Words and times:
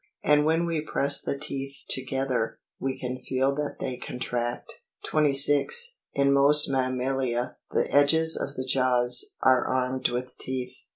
and 0.23 0.45
when 0.45 0.65
we 0.65 0.81
press 0.81 1.21
the 1.21 1.37
teeth 1.37 1.75
together, 1.87 2.57
we 2.79 2.97
can 2.99 3.19
feel 3.19 3.53
that 3.53 3.77
they 3.79 3.97
contract. 3.97 4.81
26. 5.11 5.97
In 6.15 6.33
most 6.33 6.67
mammalia 6.71 7.57
the 7.69 7.87
edges 7.95 8.35
of 8.35 8.55
the 8.55 8.65
jaws 8.65 9.35
are 9.43 9.63
armed 9.63 10.09
with 10.09 10.35
teeth. 10.39 10.75